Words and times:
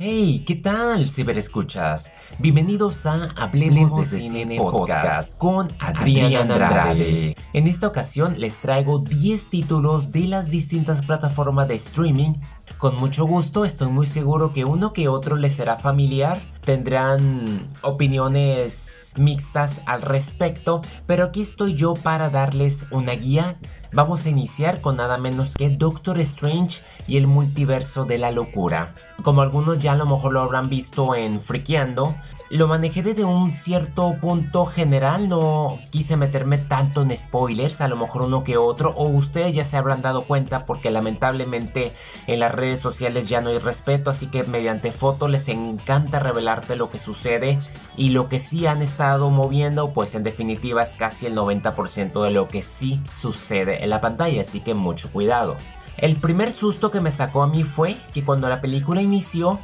Hey, 0.00 0.44
¿qué 0.46 0.54
tal, 0.54 1.08
ciberescuchas? 1.08 2.12
Bienvenidos 2.38 3.04
a 3.04 3.30
Hablemos 3.34 3.96
de 3.96 4.04
Cine 4.04 4.56
Podcast 4.56 5.28
con 5.38 5.72
Adrián 5.80 6.52
Andrade. 6.52 7.34
En 7.52 7.66
esta 7.66 7.88
ocasión 7.88 8.38
les 8.38 8.60
traigo 8.60 9.00
10 9.00 9.50
títulos 9.50 10.12
de 10.12 10.28
las 10.28 10.52
distintas 10.52 11.04
plataformas 11.04 11.66
de 11.66 11.74
streaming. 11.74 12.34
Con 12.78 12.94
mucho 12.94 13.26
gusto, 13.26 13.64
estoy 13.64 13.90
muy 13.90 14.06
seguro 14.06 14.52
que 14.52 14.64
uno 14.64 14.92
que 14.92 15.08
otro 15.08 15.34
les 15.34 15.54
será 15.54 15.76
familiar. 15.76 16.40
Tendrán 16.64 17.68
opiniones 17.82 19.14
mixtas 19.16 19.82
al 19.86 20.02
respecto, 20.02 20.80
pero 21.06 21.24
aquí 21.24 21.42
estoy 21.42 21.74
yo 21.74 21.94
para 21.94 22.30
darles 22.30 22.86
una 22.92 23.14
guía 23.14 23.58
Vamos 23.92 24.26
a 24.26 24.28
iniciar 24.28 24.82
con 24.82 24.96
nada 24.96 25.16
menos 25.16 25.54
que 25.54 25.70
Doctor 25.70 26.20
Strange 26.20 26.82
y 27.06 27.16
el 27.16 27.26
multiverso 27.26 28.04
de 28.04 28.18
la 28.18 28.32
locura. 28.32 28.94
Como 29.22 29.40
algunos 29.40 29.78
ya 29.78 29.92
a 29.92 29.96
lo 29.96 30.04
mejor 30.04 30.34
lo 30.34 30.42
habrán 30.42 30.68
visto 30.68 31.14
en 31.14 31.40
Friqueando, 31.40 32.14
lo 32.50 32.68
manejé 32.68 33.02
desde 33.02 33.24
un 33.24 33.54
cierto 33.54 34.16
punto 34.20 34.66
general, 34.66 35.28
no 35.28 35.78
quise 35.90 36.16
meterme 36.16 36.58
tanto 36.58 37.02
en 37.02 37.16
spoilers, 37.16 37.80
a 37.80 37.88
lo 37.88 37.96
mejor 37.96 38.22
uno 38.22 38.44
que 38.44 38.58
otro, 38.58 38.90
o 38.90 39.08
ustedes 39.08 39.54
ya 39.54 39.64
se 39.64 39.78
habrán 39.78 40.02
dado 40.02 40.22
cuenta 40.22 40.66
porque 40.66 40.90
lamentablemente 40.90 41.92
en 42.26 42.40
las 42.40 42.52
redes 42.52 42.80
sociales 42.80 43.28
ya 43.28 43.40
no 43.40 43.48
hay 43.48 43.58
respeto, 43.58 44.10
así 44.10 44.26
que 44.28 44.44
mediante 44.44 44.92
foto 44.92 45.28
les 45.28 45.48
encanta 45.48 46.20
revelarte 46.20 46.76
lo 46.76 46.90
que 46.90 46.98
sucede 46.98 47.58
y 47.98 48.10
lo 48.10 48.28
que 48.28 48.38
sí 48.38 48.64
han 48.66 48.80
estado 48.80 49.28
moviendo, 49.28 49.90
pues 49.90 50.14
en 50.14 50.22
definitiva 50.22 50.82
es 50.82 50.94
casi 50.94 51.26
el 51.26 51.34
90% 51.34 52.22
de 52.22 52.30
lo 52.30 52.48
que 52.48 52.62
sí 52.62 53.02
sucede 53.12 53.82
en 53.82 53.90
la 53.90 54.00
pantalla, 54.00 54.40
así 54.40 54.60
que 54.60 54.72
mucho 54.72 55.10
cuidado. 55.10 55.56
El 55.96 56.14
primer 56.14 56.52
susto 56.52 56.92
que 56.92 57.00
me 57.00 57.10
sacó 57.10 57.42
a 57.42 57.48
mí 57.48 57.64
fue 57.64 57.96
que 58.14 58.24
cuando 58.24 58.48
la 58.48 58.60
película 58.60 59.02
inició, 59.02 59.58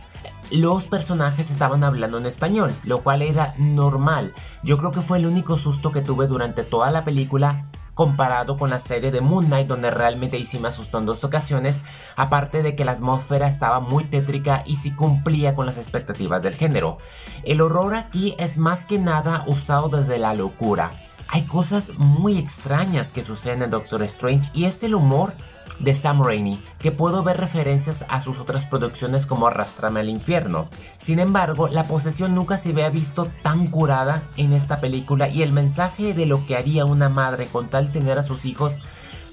los 0.50 0.86
personajes 0.86 1.52
estaban 1.52 1.84
hablando 1.84 2.18
en 2.18 2.26
español, 2.26 2.74
lo 2.82 3.02
cual 3.04 3.22
era 3.22 3.54
normal. 3.56 4.34
Yo 4.64 4.78
creo 4.78 4.90
que 4.90 5.00
fue 5.00 5.18
el 5.18 5.26
único 5.26 5.56
susto 5.56 5.92
que 5.92 6.02
tuve 6.02 6.26
durante 6.26 6.64
toda 6.64 6.90
la 6.90 7.04
película 7.04 7.66
comparado 7.94 8.58
con 8.58 8.70
la 8.70 8.78
serie 8.78 9.10
de 9.10 9.20
Moon 9.20 9.46
Knight 9.46 9.68
donde 9.68 9.90
realmente 9.90 10.36
ahí 10.36 10.44
sí 10.44 10.58
me 10.58 10.68
asustó 10.68 10.98
en 10.98 11.06
dos 11.06 11.24
ocasiones, 11.24 11.82
aparte 12.16 12.62
de 12.62 12.76
que 12.76 12.84
la 12.84 12.92
atmósfera 12.92 13.46
estaba 13.46 13.80
muy 13.80 14.04
tétrica 14.04 14.62
y 14.66 14.76
sí 14.76 14.92
cumplía 14.92 15.54
con 15.54 15.66
las 15.66 15.78
expectativas 15.78 16.42
del 16.42 16.54
género. 16.54 16.98
El 17.44 17.60
horror 17.60 17.94
aquí 17.94 18.34
es 18.38 18.58
más 18.58 18.86
que 18.86 18.98
nada 18.98 19.44
usado 19.46 19.88
desde 19.88 20.18
la 20.18 20.34
locura. 20.34 20.90
Hay 21.28 21.42
cosas 21.42 21.92
muy 21.96 22.38
extrañas 22.38 23.10
que 23.10 23.22
suceden 23.22 23.62
en 23.62 23.70
Doctor 23.70 24.02
Strange 24.02 24.50
y 24.52 24.66
es 24.66 24.82
el 24.84 24.94
humor 24.94 25.32
de 25.80 25.94
Sam 25.94 26.22
Raimi, 26.22 26.62
que 26.78 26.92
puedo 26.92 27.22
ver 27.22 27.38
referencias 27.38 28.04
a 28.08 28.20
sus 28.20 28.40
otras 28.40 28.66
producciones 28.66 29.26
como 29.26 29.46
Arrastrame 29.46 30.00
al 30.00 30.08
infierno. 30.08 30.68
Sin 30.98 31.18
embargo, 31.18 31.68
la 31.68 31.86
posesión 31.86 32.34
nunca 32.34 32.56
se 32.56 32.70
había 32.70 32.90
visto 32.90 33.28
tan 33.42 33.68
curada 33.68 34.22
en 34.36 34.52
esta 34.52 34.80
película 34.80 35.28
y 35.28 35.42
el 35.42 35.52
mensaje 35.52 36.14
de 36.14 36.26
lo 36.26 36.46
que 36.46 36.56
haría 36.56 36.84
una 36.84 37.08
madre 37.08 37.46
con 37.46 37.68
tal 37.68 37.90
tener 37.90 38.18
a 38.18 38.22
sus 38.22 38.44
hijos 38.44 38.80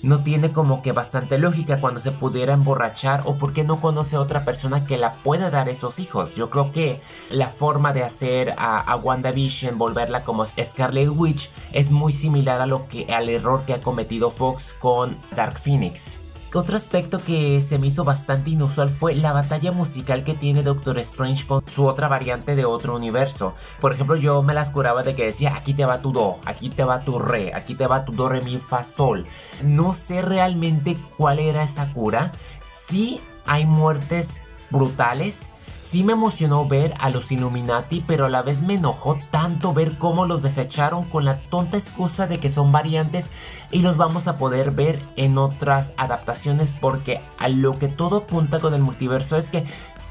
no 0.03 0.23
tiene 0.23 0.52
como 0.52 0.81
que 0.81 0.92
bastante 0.92 1.38
lógica 1.38 1.80
cuando 1.80 2.00
se 2.00 2.12
pudiera 2.12 2.53
emborrachar 2.53 3.22
o 3.25 3.38
porque 3.38 3.64
no 3.64 3.80
conoce 3.80 4.16
a 4.16 4.19
otra 4.22 4.44
persona 4.44 4.86
que 4.86 4.97
la 4.97 5.12
pueda 5.12 5.50
dar 5.50 5.69
esos 5.69 6.00
hijos. 6.00 6.36
Yo 6.36 6.50
creo 6.50 6.72
que 6.72 7.02
la 7.30 7.47
forma 7.47 7.94
de 7.94 8.03
hacer 8.03 8.56
a, 8.58 8.80
a 8.80 8.95
WandaVision 8.95 9.78
volverla 9.78 10.23
como 10.23 10.45
Scarlet 10.45 11.09
Witch 11.09 11.52
es 11.72 11.92
muy 11.92 12.12
similar 12.12 12.62
a 12.62 12.66
lo 12.66 12.88
que 12.88 13.06
al 13.14 13.30
error 13.30 13.64
que 13.66 13.73
ha 13.73 13.81
cometido 13.81 14.31
Fox 14.31 14.75
con 14.80 15.17
Dark 15.36 15.59
Phoenix. 15.59 16.19
Otro 16.53 16.75
aspecto 16.75 17.23
que 17.23 17.61
se 17.61 17.80
me 17.80 17.88
hizo 17.88 18.03
bastante 18.03 18.49
inusual 18.49 18.89
fue 18.89 19.16
la 19.16 19.31
batalla 19.31 19.71
musical 19.71 20.25
que 20.25 20.34
tiene 20.34 20.63
Doctor 20.63 21.00
Strange 21.00 21.47
con 21.47 21.63
su 21.69 21.85
otra 21.85 22.09
variante 22.09 22.57
de 22.57 22.66
otro 22.66 22.94
universo. 22.94 23.53
Por 23.79 23.94
ejemplo, 23.94 24.17
yo 24.17 24.44
me 24.44 24.53
las 24.53 24.72
curaba 24.72 25.01
de 25.01 25.16
que 25.16 25.28
decía, 25.28 25.56
aquí 25.56 25.73
te 25.73 25.85
va 25.85 26.01
tu 26.01 26.12
do, 26.12 26.41
aquí 26.44 26.69
te 26.69 26.84
va 26.84 27.06
tu 27.06 27.19
re, 27.19 27.53
aquí 27.56 27.73
te 27.73 27.88
va 27.88 28.03
tu 28.03 28.12
do, 28.12 28.28
re, 28.28 28.41
mi, 28.41 28.57
fa, 28.57 28.84
sol. 28.84 29.25
No 29.63 29.94
sé 29.94 30.22
realmente 30.22 30.97
cuál 31.17 31.39
era 31.39 31.63
esa 31.63 31.94
cura. 31.94 32.34
Sí 32.66 33.22
hay 33.45 33.66
muertes 33.66 34.41
brutales, 34.72 35.50
Sí 35.81 36.03
me 36.03 36.14
emocionó 36.14 36.68
ver 36.68 36.94
a 37.00 37.09
los 37.09 37.31
Illuminati, 37.31 38.03
pero 38.06 38.25
a 38.25 38.30
la 38.30 38.44
vez 38.44 38.62
me 38.62 38.75
enojó 38.75 39.19
tanto 39.31 39.74
ver 39.74 39.97
cómo 39.97 40.28
los 40.28 40.44
desecharon 40.44 41.03
con 41.03 41.25
la 41.25 41.40
tonta 41.40 41.78
excusa 41.78 42.28
de 42.28 42.40
que 42.40 42.50
son 42.50 42.72
variantes 42.72 43.31
y 43.72 43.81
los 43.81 43.97
vamos 43.97 44.28
a 44.28 44.38
poder 44.38 44.72
ver 44.72 45.02
en 45.16 45.40
otras 45.40 45.94
adaptaciones 45.97 46.72
porque 46.72 47.19
a 47.40 47.47
lo 47.47 47.80
que 47.80 47.88
todo 47.88 48.18
apunta 48.18 48.59
con 48.59 48.75
el 48.75 48.81
multiverso 48.81 49.38
es 49.38 49.50
que 49.50 49.66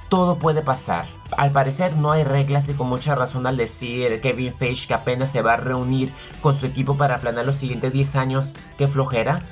todo 0.08 0.38
puede 0.38 0.60
pasar. 0.60 1.06
Al 1.36 1.52
parecer 1.52 1.96
no 1.96 2.10
hay 2.10 2.24
reglas 2.24 2.68
y 2.68 2.74
con 2.74 2.88
mucha 2.88 3.14
razón 3.14 3.46
al 3.46 3.56
decir 3.56 4.20
Kevin 4.20 4.52
Feige 4.52 4.88
que 4.88 4.94
apenas 4.94 5.30
se 5.30 5.40
va 5.40 5.52
a 5.52 5.56
reunir 5.56 6.12
con 6.42 6.52
su 6.52 6.66
equipo 6.66 6.96
para 6.96 7.20
planear 7.20 7.46
los 7.46 7.56
siguientes 7.56 7.92
10 7.92 8.16
años, 8.16 8.54
que 8.76 8.88
flojera 8.88 9.44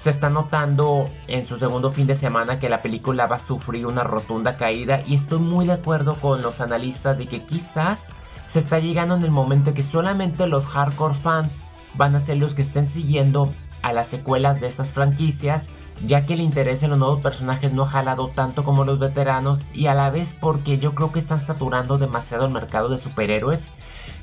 se 0.00 0.08
está 0.08 0.30
notando 0.30 1.10
en 1.28 1.46
su 1.46 1.58
segundo 1.58 1.90
fin 1.90 2.06
de 2.06 2.14
semana 2.14 2.58
que 2.58 2.70
la 2.70 2.80
película 2.80 3.26
va 3.26 3.36
a 3.36 3.38
sufrir 3.38 3.84
una 3.84 4.02
rotunda 4.02 4.56
caída 4.56 5.02
y 5.06 5.14
estoy 5.14 5.40
muy 5.40 5.66
de 5.66 5.74
acuerdo 5.74 6.14
con 6.14 6.40
los 6.40 6.62
analistas 6.62 7.18
de 7.18 7.26
que 7.26 7.42
quizás 7.44 8.14
se 8.46 8.60
está 8.60 8.78
llegando 8.78 9.14
en 9.14 9.24
el 9.24 9.30
momento 9.30 9.74
que 9.74 9.82
solamente 9.82 10.46
los 10.46 10.64
hardcore 10.68 11.12
fans 11.12 11.64
van 11.96 12.14
a 12.14 12.20
ser 12.20 12.38
los 12.38 12.54
que 12.54 12.62
estén 12.62 12.86
siguiendo 12.86 13.52
a 13.82 13.92
las 13.92 14.06
secuelas 14.06 14.62
de 14.62 14.68
estas 14.68 14.94
franquicias, 14.94 15.68
ya 16.06 16.24
que 16.24 16.32
el 16.32 16.40
interés 16.40 16.82
en 16.82 16.88
los 16.88 16.98
nuevos 16.98 17.20
personajes 17.20 17.74
no 17.74 17.82
ha 17.82 17.86
jalado 17.86 18.28
tanto 18.28 18.64
como 18.64 18.86
los 18.86 19.00
veteranos 19.00 19.66
y 19.74 19.88
a 19.88 19.94
la 19.94 20.08
vez 20.08 20.34
porque 20.40 20.78
yo 20.78 20.94
creo 20.94 21.12
que 21.12 21.18
están 21.18 21.38
saturando 21.38 21.98
demasiado 21.98 22.46
el 22.46 22.52
mercado 22.52 22.88
de 22.88 22.96
superhéroes, 22.96 23.68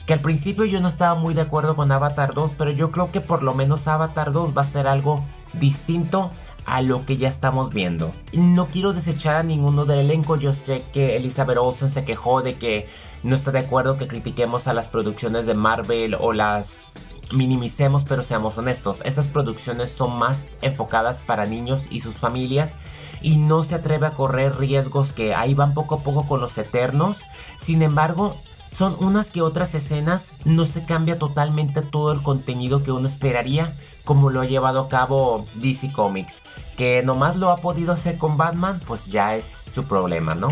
que 0.07 0.13
al 0.13 0.21
principio 0.21 0.63
yo 0.63 0.79
no 0.79 0.87
estaba 0.87 1.19
muy 1.19 1.33
de 1.33 1.41
acuerdo 1.41 1.75
con 1.75 1.91
Avatar 1.91 2.33
2, 2.33 2.55
pero 2.57 2.71
yo 2.71 2.91
creo 2.91 3.11
que 3.11 3.19
por 3.19 3.43
lo 3.43 3.53
menos 3.53 3.89
Avatar 3.89 4.31
2 4.31 4.57
va 4.57 4.61
a 4.61 4.65
ser 4.65 4.87
algo 4.87 5.21
distinto 5.53 6.31
a 6.65 6.81
lo 6.81 7.05
que 7.05 7.17
ya 7.17 7.27
estamos 7.27 7.73
viendo. 7.73 8.13
No 8.31 8.67
quiero 8.67 8.93
desechar 8.93 9.35
a 9.35 9.43
ninguno 9.43 9.83
del 9.83 9.99
elenco, 9.99 10.37
yo 10.37 10.53
sé 10.53 10.85
que 10.93 11.17
Elizabeth 11.17 11.57
Olsen 11.57 11.89
se 11.89 12.05
quejó 12.05 12.41
de 12.41 12.55
que 12.55 12.87
no 13.23 13.35
está 13.35 13.51
de 13.51 13.59
acuerdo 13.59 13.97
que 13.97 14.07
critiquemos 14.07 14.69
a 14.69 14.73
las 14.73 14.87
producciones 14.87 15.45
de 15.45 15.55
Marvel 15.55 16.15
o 16.17 16.31
las 16.31 16.97
minimicemos, 17.33 18.05
pero 18.05 18.23
seamos 18.23 18.57
honestos, 18.57 19.01
estas 19.03 19.27
producciones 19.27 19.91
son 19.91 20.17
más 20.17 20.45
enfocadas 20.61 21.21
para 21.21 21.45
niños 21.45 21.87
y 21.91 21.99
sus 21.99 22.15
familias 22.15 22.77
y 23.21 23.37
no 23.37 23.61
se 23.61 23.75
atreve 23.75 24.07
a 24.07 24.11
correr 24.11 24.57
riesgos 24.57 25.11
que 25.11 25.35
ahí 25.35 25.53
van 25.53 25.73
poco 25.73 25.95
a 25.95 25.99
poco 25.99 26.25
con 26.27 26.39
los 26.39 26.57
eternos. 26.57 27.23
Sin 27.57 27.81
embargo, 27.81 28.37
son 28.67 28.95
unas 28.99 29.31
que 29.31 29.41
otras 29.41 29.73
escenas 29.75 30.33
no 30.45 30.65
se 30.65 30.85
cambia 30.85 31.17
totalmente 31.17 31.81
todo 31.81 32.11
el 32.11 32.21
contenido 32.21 32.83
que 32.83 32.91
uno 32.91 33.07
esperaría 33.07 33.73
como 34.07 34.29
lo 34.29 34.39
ha 34.39 34.45
llevado 34.45 34.79
a 34.79 34.89
cabo 34.89 35.45
DC 35.55 35.91
Comics. 35.91 36.43
Que 36.77 37.03
nomás 37.03 37.35
lo 37.35 37.51
ha 37.51 37.57
podido 37.57 37.91
hacer 37.91 38.17
con 38.17 38.37
Batman, 38.37 38.81
pues 38.87 39.11
ya 39.11 39.35
es 39.35 39.45
su 39.45 39.83
problema, 39.83 40.33
¿no? 40.33 40.47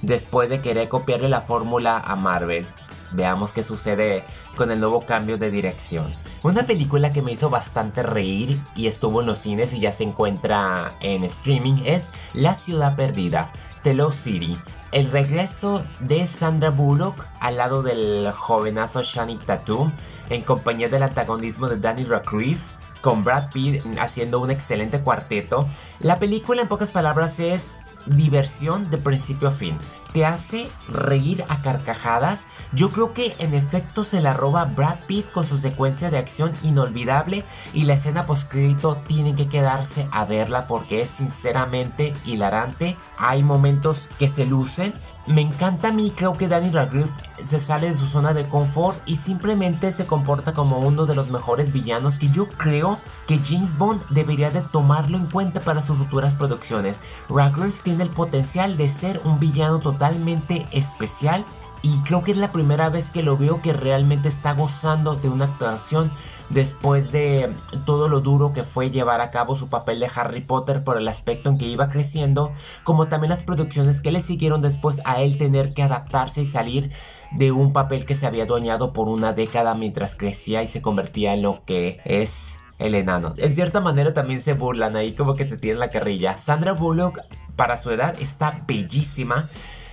Después 0.00 0.48
de 0.48 0.60
querer 0.60 0.88
copiarle 0.88 1.28
la 1.28 1.40
fórmula 1.40 1.98
a 1.98 2.14
Marvel. 2.14 2.66
Pues 2.86 3.10
veamos 3.12 3.52
qué 3.52 3.64
sucede 3.64 4.24
con 4.56 4.70
el 4.70 4.78
nuevo 4.78 5.00
cambio 5.00 5.38
de 5.38 5.50
dirección. 5.50 6.14
Una 6.42 6.62
película 6.62 7.12
que 7.12 7.20
me 7.20 7.32
hizo 7.32 7.50
bastante 7.50 8.02
reír 8.04 8.58
y 8.76 8.86
estuvo 8.86 9.20
en 9.20 9.26
los 9.26 9.38
cines 9.38 9.74
y 9.74 9.80
ya 9.80 9.90
se 9.90 10.04
encuentra 10.04 10.92
en 11.00 11.24
streaming 11.24 11.82
es 11.84 12.10
La 12.32 12.54
Ciudad 12.54 12.94
Perdida, 12.94 13.52
The 13.82 13.96
City. 14.10 14.58
El 14.92 15.10
regreso 15.10 15.84
de 16.00 16.26
Sandra 16.26 16.70
Bullock 16.70 17.26
al 17.40 17.56
lado 17.56 17.82
del 17.82 18.30
jovenazo 18.32 19.02
Shannon 19.02 19.40
Tatum 19.40 19.92
en 20.28 20.42
compañía 20.42 20.88
del 20.88 21.02
antagonismo 21.02 21.68
de 21.68 21.78
Danny 21.78 22.04
Radcliffe 22.04 22.74
con 23.00 23.24
Brad 23.24 23.50
Pitt 23.52 23.82
haciendo 23.98 24.40
un 24.40 24.50
excelente 24.50 25.00
cuarteto. 25.00 25.68
La 26.00 26.18
película 26.18 26.62
en 26.62 26.68
pocas 26.68 26.90
palabras 26.90 27.40
es 27.40 27.76
diversión 28.06 28.90
de 28.90 28.98
principio 28.98 29.48
a 29.48 29.52
fin. 29.52 29.78
Te 30.12 30.26
hace 30.26 30.70
reír 30.88 31.44
a 31.48 31.62
carcajadas. 31.62 32.46
Yo 32.72 32.90
creo 32.90 33.14
que 33.14 33.36
en 33.38 33.54
efecto 33.54 34.02
se 34.04 34.20
la 34.20 34.34
roba 34.34 34.64
Brad 34.64 34.98
Pitt 35.06 35.30
con 35.30 35.44
su 35.44 35.56
secuencia 35.56 36.10
de 36.10 36.18
acción 36.18 36.52
inolvidable 36.62 37.44
y 37.72 37.84
la 37.84 37.94
escena 37.94 38.26
postcrédito 38.26 38.96
tienen 39.06 39.36
que 39.36 39.48
quedarse 39.48 40.08
a 40.10 40.24
verla 40.24 40.66
porque 40.66 41.02
es 41.02 41.10
sinceramente 41.10 42.14
hilarante. 42.24 42.96
Hay 43.18 43.42
momentos 43.42 44.08
que 44.18 44.28
se 44.28 44.46
lucen 44.46 44.92
me 45.30 45.42
encanta 45.42 45.88
a 45.88 45.92
mí, 45.92 46.12
creo 46.14 46.36
que 46.36 46.48
Danny 46.48 46.70
Radcliffe 46.70 47.20
se 47.42 47.60
sale 47.60 47.88
de 47.88 47.96
su 47.96 48.06
zona 48.06 48.32
de 48.32 48.48
confort 48.48 48.98
y 49.06 49.16
simplemente 49.16 49.92
se 49.92 50.06
comporta 50.06 50.54
como 50.54 50.78
uno 50.80 51.06
de 51.06 51.14
los 51.14 51.30
mejores 51.30 51.72
villanos 51.72 52.18
que 52.18 52.28
yo 52.28 52.48
creo 52.48 52.98
que 53.26 53.40
James 53.42 53.78
Bond 53.78 54.02
debería 54.10 54.50
de 54.50 54.60
tomarlo 54.60 55.16
en 55.16 55.26
cuenta 55.26 55.60
para 55.60 55.82
sus 55.82 55.98
futuras 55.98 56.34
producciones. 56.34 57.00
Radcliffe 57.28 57.82
tiene 57.82 58.04
el 58.04 58.10
potencial 58.10 58.76
de 58.76 58.88
ser 58.88 59.20
un 59.24 59.38
villano 59.38 59.78
totalmente 59.78 60.66
especial 60.72 61.44
y 61.82 62.00
creo 62.02 62.22
que 62.22 62.32
es 62.32 62.36
la 62.36 62.52
primera 62.52 62.88
vez 62.88 63.10
que 63.10 63.22
lo 63.22 63.36
veo 63.36 63.62
que 63.62 63.72
realmente 63.72 64.28
está 64.28 64.52
gozando 64.52 65.16
de 65.16 65.28
una 65.28 65.46
actuación 65.46 66.12
después 66.50 67.12
de 67.12 67.48
todo 67.86 68.08
lo 68.08 68.20
duro 68.20 68.52
que 68.52 68.62
fue 68.62 68.90
llevar 68.90 69.20
a 69.20 69.30
cabo 69.30 69.56
su 69.56 69.68
papel 69.68 70.00
de 70.00 70.10
Harry 70.14 70.40
Potter 70.40 70.84
por 70.84 70.98
el 70.98 71.08
aspecto 71.08 71.48
en 71.48 71.58
que 71.58 71.66
iba 71.66 71.88
creciendo, 71.88 72.52
como 72.84 73.08
también 73.08 73.30
las 73.30 73.44
producciones 73.44 74.00
que 74.00 74.12
le 74.12 74.20
siguieron 74.20 74.60
después 74.60 75.00
a 75.04 75.22
él 75.22 75.38
tener 75.38 75.72
que 75.72 75.82
adaptarse 75.82 76.42
y 76.42 76.46
salir 76.46 76.90
de 77.32 77.52
un 77.52 77.72
papel 77.72 78.04
que 78.04 78.14
se 78.14 78.26
había 78.26 78.44
adueñado 78.44 78.92
por 78.92 79.08
una 79.08 79.32
década 79.32 79.74
mientras 79.74 80.16
crecía 80.16 80.62
y 80.62 80.66
se 80.66 80.82
convertía 80.82 81.34
en 81.34 81.42
lo 81.42 81.64
que 81.64 82.00
es 82.04 82.58
el 82.78 82.94
enano. 82.94 83.34
En 83.36 83.54
cierta 83.54 83.80
manera 83.80 84.14
también 84.14 84.40
se 84.40 84.54
burlan 84.54 84.96
ahí 84.96 85.12
como 85.12 85.36
que 85.36 85.48
se 85.48 85.58
tienen 85.58 85.78
la 85.78 85.90
carrilla. 85.90 86.36
Sandra 86.36 86.72
Bullock 86.72 87.20
para 87.54 87.76
su 87.76 87.90
edad 87.90 88.16
está 88.18 88.64
bellísima. 88.66 89.48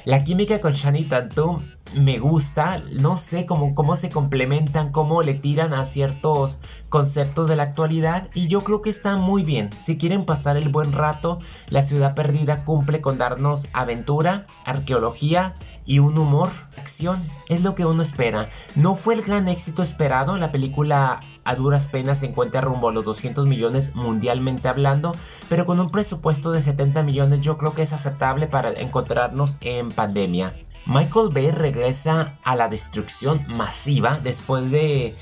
La 0.05 0.23
química 0.23 0.61
con 0.61 0.71
Shani 0.71 1.03
Tatum 1.03 1.61
me 1.93 2.19
gusta, 2.19 2.81
no 2.93 3.17
sé 3.17 3.45
cómo, 3.45 3.73
cómo 3.75 3.95
se 3.95 4.09
complementan, 4.09 4.91
cómo 4.91 5.23
le 5.23 5.33
tiran 5.33 5.73
a 5.73 5.85
ciertos 5.85 6.59
conceptos 6.89 7.47
de 7.47 7.55
la 7.55 7.63
actualidad 7.63 8.29
y 8.33 8.47
yo 8.47 8.63
creo 8.63 8.81
que 8.81 8.89
está 8.89 9.17
muy 9.17 9.43
bien. 9.43 9.69
Si 9.79 9.97
quieren 9.97 10.25
pasar 10.25 10.57
el 10.57 10.69
buen 10.69 10.91
rato, 10.91 11.39
La 11.69 11.81
Ciudad 11.81 12.15
Perdida 12.15 12.65
cumple 12.65 13.01
con 13.01 13.17
darnos 13.17 13.67
aventura, 13.73 14.47
arqueología 14.65 15.53
y 15.85 15.99
un 15.99 16.17
humor, 16.17 16.49
acción. 16.77 17.21
Es 17.47 17.61
lo 17.63 17.75
que 17.75 17.85
uno 17.85 18.01
espera. 18.01 18.49
No 18.75 18.95
fue 18.95 19.15
el 19.15 19.21
gran 19.21 19.47
éxito 19.47 19.81
esperado, 19.81 20.37
la 20.37 20.51
película 20.51 21.21
a 21.45 21.55
duras 21.55 21.87
penas 21.87 22.19
se 22.19 22.25
encuentra 22.25 22.59
rumbo 22.59 22.89
a 22.89 22.93
los 22.93 23.05
200 23.05 23.47
millones 23.47 23.95
mundialmente 23.95 24.67
hablando, 24.67 25.15
pero 25.47 25.65
con 25.65 25.79
un 25.79 25.89
presupuesto 25.89 26.51
de 26.51 26.61
70 26.61 27.03
millones 27.03 27.41
yo 27.41 27.57
creo 27.57 27.73
que 27.73 27.83
es 27.83 27.93
aceptable 27.93 28.47
para 28.47 28.71
encontrarnos 28.71 29.57
en 29.61 29.89
pandemia. 29.89 30.53
Michael 30.87 31.31
Bay 31.33 31.51
regresa 31.51 32.33
a 32.45 32.55
la 32.55 32.69
destrucción 32.69 33.43
masiva 33.45 34.21
después 34.23 34.71
de 34.71 35.13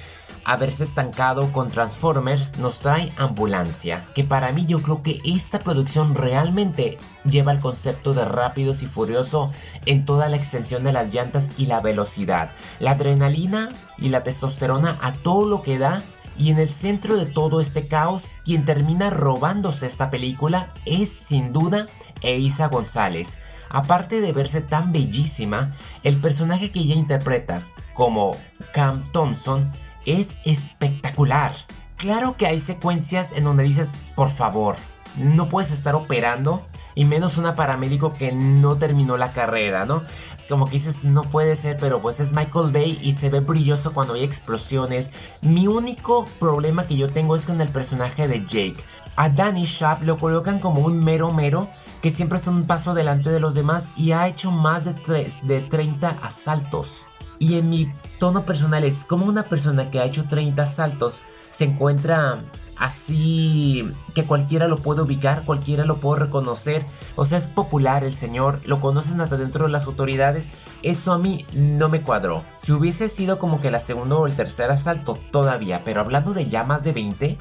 haberse 0.43 0.83
estancado 0.83 1.51
con 1.51 1.71
Transformers, 1.71 2.59
nos 2.59 2.81
trae 2.81 3.11
Ambulancia, 3.17 4.05
que 4.13 4.23
para 4.23 4.51
mí 4.51 4.67
yo 4.67 4.83
creo 4.83 5.01
que 5.01 5.21
esta 5.25 5.63
producción 5.63 6.13
realmente 6.13 6.99
lleva 7.27 7.51
el 7.51 7.59
concepto 7.59 8.13
de 8.13 8.25
rápidos 8.25 8.83
y 8.83 8.85
furioso 8.85 9.51
en 9.87 10.05
toda 10.05 10.29
la 10.29 10.37
extensión 10.37 10.83
de 10.83 10.93
las 10.93 11.11
llantas 11.11 11.49
y 11.57 11.65
la 11.65 11.81
velocidad, 11.81 12.51
la 12.77 12.91
adrenalina 12.91 13.69
y 13.97 14.09
la 14.09 14.21
testosterona 14.21 14.99
a 15.01 15.13
todo 15.13 15.47
lo 15.47 15.63
que 15.63 15.79
da 15.79 16.03
y 16.37 16.51
en 16.51 16.59
el 16.59 16.69
centro 16.69 17.15
de 17.17 17.25
todo 17.25 17.59
este 17.59 17.87
caos, 17.87 18.39
quien 18.43 18.65
termina 18.65 19.09
robándose 19.09 19.87
esta 19.87 20.11
película 20.11 20.73
es 20.85 21.09
sin 21.09 21.53
duda 21.53 21.87
Eiza 22.21 22.67
González. 22.67 23.37
Aparte 23.69 24.21
de 24.21 24.31
verse 24.31 24.61
tan 24.61 24.91
bellísima, 24.91 25.73
el 26.03 26.17
personaje 26.17 26.71
que 26.71 26.79
ella 26.79 26.95
interpreta, 26.95 27.63
como 27.93 28.35
Cam 28.73 29.03
Thompson, 29.11 29.71
es 30.05 30.37
espectacular. 30.45 31.51
Claro 31.97 32.37
que 32.37 32.45
hay 32.45 32.59
secuencias 32.59 33.31
en 33.31 33.43
donde 33.43 33.63
dices, 33.63 33.95
por 34.15 34.29
favor, 34.29 34.75
no 35.17 35.47
puedes 35.47 35.71
estar 35.71 35.95
operando 35.95 36.61
y 36.93 37.05
menos 37.05 37.37
una 37.37 37.55
paramédico 37.55 38.13
que 38.13 38.31
no 38.31 38.77
terminó 38.77 39.17
la 39.17 39.31
carrera, 39.31 39.85
¿no? 39.85 40.01
Como 40.49 40.65
que 40.65 40.73
dices, 40.73 41.03
no 41.03 41.23
puede 41.23 41.55
ser, 41.55 41.77
pero 41.79 42.01
pues 42.01 42.19
es 42.19 42.33
Michael 42.33 42.71
Bay 42.71 42.99
y 43.01 43.13
se 43.13 43.29
ve 43.29 43.39
brilloso 43.39 43.93
cuando 43.93 44.13
hay 44.13 44.23
explosiones. 44.23 45.11
Mi 45.41 45.67
único 45.67 46.27
problema 46.39 46.85
que 46.85 46.97
yo 46.97 47.09
tengo 47.09 47.35
es 47.35 47.45
con 47.45 47.61
el 47.61 47.69
personaje 47.69 48.27
de 48.27 48.41
Jake. 48.45 48.77
A 49.15 49.29
Danny 49.29 49.65
Sharp 49.65 50.03
lo 50.03 50.19
colocan 50.19 50.59
como 50.59 50.81
un 50.81 51.03
mero 51.03 51.31
mero 51.31 51.69
que 52.05 52.11
siempre 52.11 52.37
está 52.37 52.51
un 52.51 52.67
paso 52.67 52.93
delante 52.93 53.31
de 53.31 53.39
los 53.39 53.55
demás 53.55 53.91
y 53.97 54.11
ha 54.11 54.27
hecho 54.27 54.51
más 54.51 54.85
de, 54.85 55.33
de 55.41 55.61
30 55.61 56.07
asaltos. 56.21 57.07
Y 57.39 57.57
en 57.57 57.71
mi 57.71 57.91
tono 58.19 58.45
personal 58.45 58.83
es 58.83 59.05
como 59.05 59.25
una 59.25 59.41
persona 59.41 59.89
que 59.89 59.99
ha 59.99 60.05
hecho 60.05 60.27
30 60.27 60.67
saltos 60.67 61.23
se 61.55 61.63
encuentra 61.63 62.43
así 62.77 63.89
que 64.13 64.25
cualquiera 64.25 64.67
lo 64.67 64.79
puede 64.79 65.01
ubicar, 65.01 65.43
cualquiera 65.45 65.85
lo 65.85 65.97
puede 65.97 66.25
reconocer. 66.25 66.85
O 67.15 67.23
sea, 67.23 67.37
es 67.37 67.47
popular 67.47 68.03
el 68.03 68.13
señor, 68.13 68.59
lo 68.65 68.81
conocen 68.81 69.21
hasta 69.21 69.37
dentro 69.37 69.65
de 69.65 69.71
las 69.71 69.87
autoridades. 69.87 70.49
Eso 70.83 71.13
a 71.13 71.17
mí 71.17 71.45
no 71.53 71.87
me 71.87 72.01
cuadró. 72.01 72.43
Si 72.57 72.73
hubiese 72.73 73.07
sido 73.07 73.39
como 73.39 73.61
que 73.61 73.71
la 73.71 73.79
segunda 73.79 74.17
o 74.17 74.27
el 74.27 74.35
tercer 74.35 74.69
asalto, 74.69 75.17
todavía. 75.31 75.81
Pero 75.83 76.01
hablando 76.01 76.33
de 76.33 76.47
ya 76.47 76.65
más 76.65 76.83
de 76.83 76.91
20, 76.91 77.37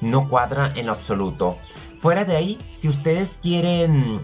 no 0.00 0.28
cuadra 0.28 0.72
en 0.74 0.86
lo 0.86 0.92
absoluto. 0.92 1.58
Fuera 1.98 2.24
de 2.24 2.36
ahí, 2.36 2.58
si 2.72 2.88
ustedes 2.88 3.38
quieren 3.42 4.22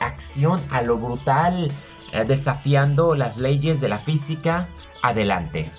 acción 0.00 0.60
a 0.70 0.82
lo 0.82 0.98
brutal, 0.98 1.70
eh, 2.12 2.24
desafiando 2.26 3.14
las 3.14 3.38
leyes 3.38 3.80
de 3.80 3.88
la 3.88 3.98
física, 3.98 4.68
adelante. 5.02 5.70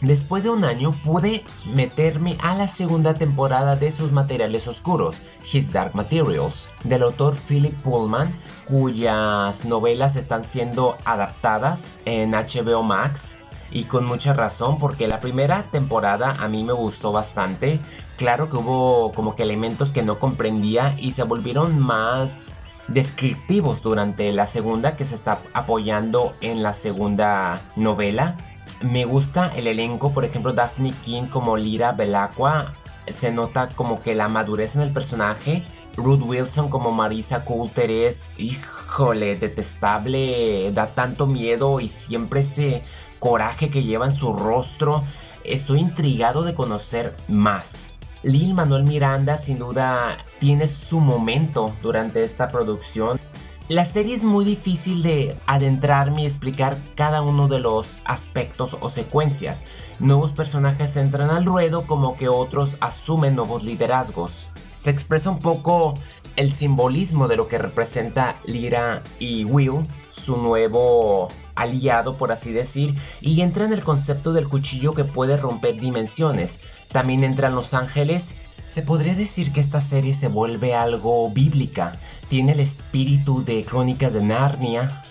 Después 0.00 0.44
de 0.44 0.50
un 0.50 0.64
año 0.64 0.92
pude 1.04 1.44
meterme 1.74 2.38
a 2.40 2.54
la 2.54 2.68
segunda 2.68 3.14
temporada 3.14 3.74
de 3.74 3.90
sus 3.90 4.12
materiales 4.12 4.68
oscuros, 4.68 5.22
His 5.52 5.72
Dark 5.72 5.94
Materials, 5.94 6.70
del 6.84 7.02
autor 7.02 7.34
Philip 7.36 7.74
Pullman, 7.82 8.32
cuyas 8.66 9.64
novelas 9.64 10.16
están 10.16 10.44
siendo 10.44 10.96
adaptadas 11.04 12.00
en 12.04 12.30
HBO 12.30 12.82
Max. 12.82 13.40
Y 13.70 13.84
con 13.84 14.06
mucha 14.06 14.32
razón, 14.32 14.78
porque 14.78 15.08
la 15.08 15.20
primera 15.20 15.64
temporada 15.64 16.36
a 16.40 16.48
mí 16.48 16.64
me 16.64 16.72
gustó 16.72 17.12
bastante. 17.12 17.78
Claro 18.16 18.48
que 18.50 18.56
hubo 18.56 19.12
como 19.12 19.36
que 19.36 19.42
elementos 19.42 19.92
que 19.92 20.02
no 20.02 20.18
comprendía 20.18 20.94
y 20.98 21.12
se 21.12 21.22
volvieron 21.22 21.78
más 21.78 22.56
descriptivos 22.88 23.82
durante 23.82 24.32
la 24.32 24.46
segunda 24.46 24.96
que 24.96 25.04
se 25.04 25.14
está 25.14 25.40
apoyando 25.52 26.34
en 26.40 26.62
la 26.62 26.72
segunda 26.72 27.60
novela. 27.76 28.36
Me 28.80 29.04
gusta 29.04 29.52
el 29.54 29.66
elenco, 29.66 30.12
por 30.12 30.24
ejemplo, 30.24 30.52
Daphne 30.52 30.94
King 31.02 31.24
como 31.24 31.56
Lira 31.56 31.92
Belacqua. 31.92 32.72
Se 33.10 33.32
nota 33.32 33.68
como 33.70 33.98
que 33.98 34.14
la 34.14 34.28
madurez 34.28 34.76
en 34.76 34.82
el 34.82 34.92
personaje. 34.92 35.64
Ruth 35.96 36.22
Wilson 36.22 36.68
como 36.68 36.92
Marisa 36.92 37.44
Coulter 37.44 37.90
es, 37.90 38.32
híjole, 38.38 39.36
detestable, 39.36 40.70
da 40.72 40.88
tanto 40.88 41.26
miedo 41.26 41.80
y 41.80 41.88
siempre 41.88 42.40
ese 42.40 42.82
coraje 43.18 43.68
que 43.68 43.82
lleva 43.82 44.06
en 44.06 44.12
su 44.12 44.32
rostro. 44.32 45.02
Estoy 45.42 45.80
intrigado 45.80 46.44
de 46.44 46.54
conocer 46.54 47.16
más. 47.26 47.98
Lil 48.22 48.54
Manuel 48.54 48.84
Miranda 48.84 49.36
sin 49.36 49.58
duda 49.58 50.18
tiene 50.38 50.66
su 50.66 51.00
momento 51.00 51.74
durante 51.82 52.22
esta 52.24 52.48
producción. 52.48 53.20
La 53.68 53.84
serie 53.84 54.14
es 54.14 54.24
muy 54.24 54.46
difícil 54.46 55.02
de 55.02 55.36
adentrarme 55.44 56.22
y 56.22 56.24
explicar 56.24 56.78
cada 56.94 57.20
uno 57.20 57.48
de 57.48 57.58
los 57.58 58.00
aspectos 58.06 58.78
o 58.80 58.88
secuencias. 58.88 59.62
Nuevos 59.98 60.32
personajes 60.32 60.96
entran 60.96 61.28
al 61.28 61.44
ruedo 61.44 61.86
como 61.86 62.16
que 62.16 62.30
otros 62.30 62.78
asumen 62.80 63.36
nuevos 63.36 63.64
liderazgos. 63.64 64.52
Se 64.74 64.88
expresa 64.88 65.28
un 65.28 65.40
poco 65.40 65.98
el 66.36 66.50
simbolismo 66.50 67.28
de 67.28 67.36
lo 67.36 67.46
que 67.46 67.58
representa 67.58 68.40
Lyra 68.46 69.02
y 69.18 69.44
Will, 69.44 69.86
su 70.08 70.38
nuevo 70.38 71.28
aliado 71.54 72.16
por 72.16 72.32
así 72.32 72.52
decir, 72.52 72.94
y 73.20 73.42
entra 73.42 73.66
en 73.66 73.74
el 73.74 73.84
concepto 73.84 74.32
del 74.32 74.48
cuchillo 74.48 74.94
que 74.94 75.04
puede 75.04 75.36
romper 75.36 75.78
dimensiones. 75.78 76.60
También 76.90 77.22
entran 77.22 77.54
los 77.54 77.74
ángeles. 77.74 78.34
Se 78.66 78.80
podría 78.80 79.14
decir 79.14 79.52
que 79.52 79.60
esta 79.60 79.80
serie 79.80 80.14
se 80.14 80.28
vuelve 80.28 80.74
algo 80.74 81.30
bíblica. 81.30 81.98
Tiene 82.28 82.52
el 82.52 82.60
espíritu 82.60 83.44
de 83.44 83.64
Crónicas 83.64 84.12
de 84.12 84.22
Narnia. 84.22 85.04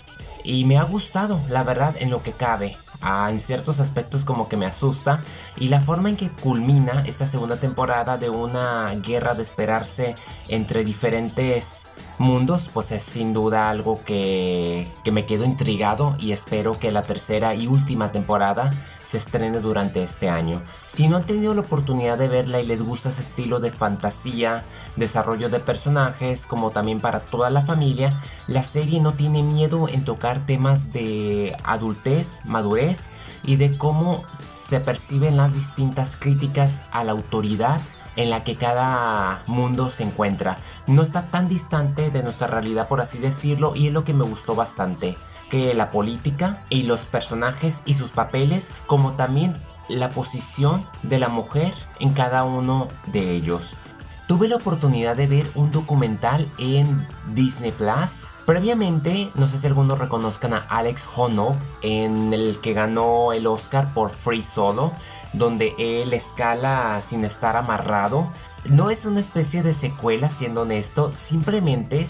Y 0.44 0.64
me 0.64 0.78
ha 0.78 0.84
gustado, 0.84 1.40
la 1.48 1.64
verdad, 1.64 1.96
en 1.98 2.10
lo 2.10 2.22
que 2.22 2.32
cabe. 2.32 2.76
En 3.00 3.38
ciertos 3.38 3.78
aspectos 3.78 4.24
como 4.24 4.48
que 4.48 4.56
me 4.56 4.66
asusta 4.66 5.22
y 5.56 5.68
la 5.68 5.80
forma 5.80 6.08
en 6.08 6.16
que 6.16 6.30
culmina 6.30 7.04
esta 7.06 7.26
segunda 7.26 7.60
temporada 7.60 8.18
de 8.18 8.28
una 8.28 8.92
guerra 8.96 9.34
de 9.34 9.42
esperarse 9.42 10.16
entre 10.48 10.84
diferentes 10.84 11.86
mundos, 12.18 12.68
pues 12.74 12.90
es 12.90 13.02
sin 13.02 13.32
duda 13.32 13.70
algo 13.70 14.00
que, 14.04 14.88
que 15.04 15.12
me 15.12 15.24
quedo 15.24 15.44
intrigado 15.44 16.16
y 16.18 16.32
espero 16.32 16.78
que 16.78 16.90
la 16.90 17.04
tercera 17.04 17.54
y 17.54 17.68
última 17.68 18.10
temporada 18.10 18.72
se 19.00 19.18
estrene 19.18 19.60
durante 19.60 20.02
este 20.02 20.28
año. 20.28 20.62
Si 20.84 21.06
no 21.06 21.16
han 21.16 21.26
tenido 21.26 21.54
la 21.54 21.60
oportunidad 21.60 22.18
de 22.18 22.28
verla 22.28 22.60
y 22.60 22.66
les 22.66 22.82
gusta 22.82 23.10
ese 23.10 23.22
estilo 23.22 23.60
de 23.60 23.70
fantasía, 23.70 24.64
desarrollo 24.96 25.48
de 25.48 25.60
personajes, 25.60 26.46
como 26.46 26.70
también 26.70 27.00
para 27.00 27.20
toda 27.20 27.50
la 27.50 27.60
familia, 27.60 28.18
la 28.48 28.64
serie 28.64 29.00
no 29.00 29.12
tiene 29.12 29.44
miedo 29.44 29.88
en 29.88 30.04
tocar 30.04 30.44
temas 30.44 30.92
de 30.92 31.56
adultez, 31.62 32.40
madurez 32.44 32.87
y 33.42 33.56
de 33.56 33.76
cómo 33.76 34.24
se 34.32 34.80
perciben 34.80 35.36
las 35.36 35.54
distintas 35.54 36.16
críticas 36.16 36.84
a 36.90 37.04
la 37.04 37.12
autoridad 37.12 37.80
en 38.16 38.30
la 38.30 38.42
que 38.42 38.56
cada 38.56 39.42
mundo 39.46 39.90
se 39.90 40.02
encuentra. 40.02 40.58
No 40.86 41.02
está 41.02 41.28
tan 41.28 41.48
distante 41.48 42.10
de 42.10 42.22
nuestra 42.22 42.48
realidad, 42.48 42.88
por 42.88 43.00
así 43.00 43.18
decirlo, 43.18 43.74
y 43.76 43.86
es 43.86 43.92
lo 43.92 44.04
que 44.04 44.12
me 44.12 44.24
gustó 44.24 44.54
bastante. 44.54 45.16
Que 45.50 45.72
la 45.72 45.90
política 45.90 46.60
y 46.68 46.82
los 46.82 47.06
personajes 47.06 47.82
y 47.84 47.94
sus 47.94 48.10
papeles, 48.10 48.74
como 48.86 49.12
también 49.12 49.56
la 49.88 50.10
posición 50.10 50.84
de 51.02 51.18
la 51.18 51.28
mujer 51.28 51.72
en 52.00 52.12
cada 52.12 52.44
uno 52.44 52.88
de 53.06 53.32
ellos. 53.32 53.76
Tuve 54.28 54.46
la 54.46 54.56
oportunidad 54.56 55.16
de 55.16 55.26
ver 55.26 55.50
un 55.54 55.72
documental 55.72 56.46
en 56.58 57.08
Disney 57.32 57.72
Plus. 57.72 58.28
Previamente, 58.44 59.30
no 59.34 59.46
sé 59.46 59.56
si 59.56 59.66
algunos 59.66 59.98
reconozcan 59.98 60.52
a 60.52 60.58
Alex 60.68 61.08
Honnold, 61.16 61.58
en 61.80 62.34
el 62.34 62.58
que 62.60 62.74
ganó 62.74 63.32
el 63.32 63.46
Oscar 63.46 63.94
por 63.94 64.10
Free 64.10 64.42
Solo. 64.42 64.92
donde 65.32 65.74
él 65.78 66.12
escala 66.12 67.00
sin 67.00 67.24
estar 67.24 67.56
amarrado. 67.56 68.30
No 68.66 68.90
es 68.90 69.06
una 69.06 69.20
especie 69.20 69.62
de 69.62 69.72
secuela, 69.72 70.28
siendo 70.28 70.62
honesto, 70.62 71.12
simplemente 71.14 72.04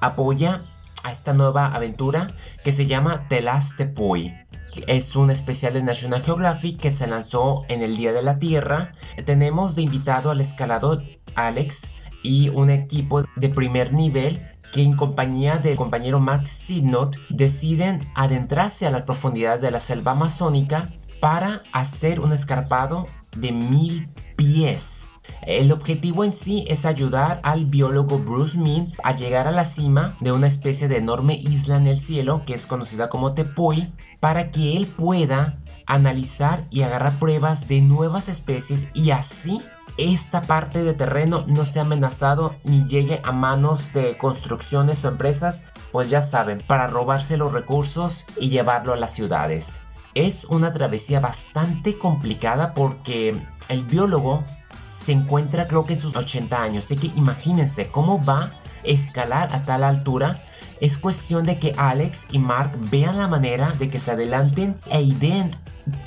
apoya 0.00 0.62
a 1.04 1.12
esta 1.12 1.32
nueva 1.32 1.66
aventura 1.74 2.34
que 2.64 2.72
se 2.72 2.86
llama 2.86 3.26
The 3.28 3.42
Last 3.42 3.80
Boy. 3.94 4.43
Es 4.86 5.16
un 5.16 5.30
especial 5.30 5.72
de 5.72 5.82
National 5.82 6.22
Geographic 6.22 6.80
que 6.80 6.90
se 6.90 7.06
lanzó 7.06 7.62
en 7.68 7.82
el 7.82 7.96
Día 7.96 8.12
de 8.12 8.22
la 8.22 8.38
Tierra. 8.38 8.92
Tenemos 9.24 9.76
de 9.76 9.82
invitado 9.82 10.30
al 10.30 10.40
escalador 10.40 11.02
Alex 11.34 11.90
y 12.22 12.48
un 12.48 12.70
equipo 12.70 13.22
de 13.36 13.48
primer 13.48 13.92
nivel 13.92 14.40
que 14.72 14.82
en 14.82 14.96
compañía 14.96 15.58
del 15.58 15.76
compañero 15.76 16.18
Mark 16.18 16.46
Sidnot 16.46 17.16
deciden 17.28 18.08
adentrarse 18.14 18.86
a 18.86 18.90
las 18.90 19.02
profundidades 19.02 19.60
de 19.60 19.70
la 19.70 19.78
selva 19.78 20.12
amazónica 20.12 20.90
para 21.20 21.62
hacer 21.72 22.20
un 22.20 22.32
escarpado 22.32 23.06
de 23.36 23.52
mil 23.52 24.08
pies. 24.36 25.08
El 25.46 25.72
objetivo 25.72 26.24
en 26.24 26.32
sí 26.32 26.64
es 26.68 26.86
ayudar 26.86 27.40
al 27.42 27.66
biólogo 27.66 28.18
Bruce 28.18 28.56
Mead 28.58 28.88
a 29.02 29.14
llegar 29.14 29.46
a 29.46 29.50
la 29.50 29.66
cima 29.66 30.16
de 30.20 30.32
una 30.32 30.46
especie 30.46 30.88
de 30.88 30.96
enorme 30.96 31.34
isla 31.34 31.76
en 31.76 31.86
el 31.86 31.98
cielo 31.98 32.44
que 32.46 32.54
es 32.54 32.66
conocida 32.66 33.10
como 33.10 33.34
Tepuy 33.34 33.92
para 34.20 34.50
que 34.50 34.76
él 34.76 34.86
pueda 34.86 35.58
analizar 35.86 36.64
y 36.70 36.80
agarrar 36.80 37.18
pruebas 37.18 37.68
de 37.68 37.82
nuevas 37.82 38.30
especies 38.30 38.88
y 38.94 39.10
así 39.10 39.60
esta 39.98 40.42
parte 40.42 40.82
de 40.82 40.94
terreno 40.94 41.44
no 41.46 41.66
sea 41.66 41.82
amenazado 41.82 42.56
ni 42.64 42.86
llegue 42.86 43.20
a 43.22 43.30
manos 43.32 43.92
de 43.92 44.16
construcciones 44.16 45.04
o 45.04 45.08
empresas, 45.08 45.64
pues 45.92 46.10
ya 46.10 46.22
saben, 46.22 46.62
para 46.66 46.88
robarse 46.88 47.36
los 47.36 47.52
recursos 47.52 48.24
y 48.36 48.48
llevarlo 48.48 48.92
a 48.92 48.96
las 48.96 49.14
ciudades. 49.14 49.82
Es 50.14 50.44
una 50.44 50.72
travesía 50.72 51.20
bastante 51.20 51.98
complicada 51.98 52.74
porque 52.74 53.36
el 53.68 53.84
biólogo 53.84 54.42
se 54.84 55.12
encuentra 55.12 55.66
creo 55.66 55.86
que 55.86 55.94
en 55.94 56.00
sus 56.00 56.16
80 56.16 56.62
años, 56.62 56.84
así 56.84 56.96
que 56.96 57.08
imagínense 57.16 57.88
cómo 57.88 58.24
va 58.24 58.42
a 58.42 58.52
escalar 58.84 59.54
a 59.54 59.64
tal 59.64 59.82
altura 59.82 60.44
es 60.80 60.98
cuestión 60.98 61.46
de 61.46 61.58
que 61.58 61.74
Alex 61.76 62.26
y 62.30 62.38
Mark 62.38 62.72
vean 62.90 63.18
la 63.18 63.28
manera 63.28 63.70
de 63.78 63.88
que 63.88 63.98
se 63.98 64.10
adelanten 64.10 64.76
e 64.90 65.00
ideen 65.02 65.50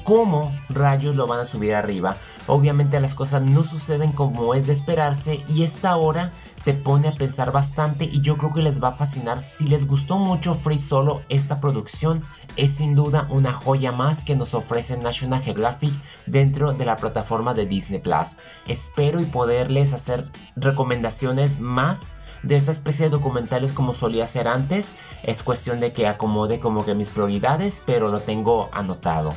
cómo 0.03 0.55
rayos 0.69 1.15
lo 1.15 1.27
van 1.27 1.39
a 1.39 1.45
subir 1.45 1.73
arriba. 1.73 2.17
Obviamente 2.47 2.99
las 2.99 3.15
cosas 3.15 3.41
no 3.43 3.63
suceden 3.63 4.11
como 4.11 4.53
es 4.53 4.67
de 4.67 4.73
esperarse 4.73 5.43
y 5.47 5.63
esta 5.63 5.95
hora 5.95 6.31
te 6.63 6.73
pone 6.73 7.07
a 7.07 7.15
pensar 7.15 7.51
bastante 7.51 8.05
y 8.05 8.21
yo 8.21 8.37
creo 8.37 8.53
que 8.53 8.61
les 8.61 8.83
va 8.83 8.89
a 8.89 8.95
fascinar. 8.95 9.47
Si 9.47 9.67
les 9.67 9.87
gustó 9.87 10.19
mucho 10.19 10.53
Free 10.53 10.79
Solo, 10.79 11.21
esta 11.29 11.61
producción 11.61 12.23
es 12.57 12.75
sin 12.75 12.95
duda 12.95 13.27
una 13.29 13.53
joya 13.53 13.91
más 13.91 14.25
que 14.25 14.35
nos 14.35 14.53
ofrece 14.53 14.97
National 14.97 15.41
Geographic 15.41 15.93
dentro 16.25 16.73
de 16.73 16.85
la 16.85 16.97
plataforma 16.97 17.53
de 17.53 17.65
Disney 17.65 17.99
Plus. 17.99 18.37
Espero 18.67 19.21
y 19.21 19.25
poderles 19.25 19.93
hacer 19.93 20.29
recomendaciones 20.55 21.59
más 21.59 22.11
de 22.43 22.55
esta 22.55 22.71
especie 22.71 23.05
de 23.05 23.11
documentales 23.11 23.71
como 23.71 23.93
solía 23.93 24.23
hacer 24.23 24.47
antes. 24.47 24.93
Es 25.23 25.43
cuestión 25.43 25.79
de 25.79 25.93
que 25.93 26.07
acomode 26.07 26.59
como 26.59 26.85
que 26.85 26.95
mis 26.95 27.11
prioridades, 27.11 27.81
pero 27.85 28.09
lo 28.09 28.19
tengo 28.19 28.69
anotado. 28.73 29.33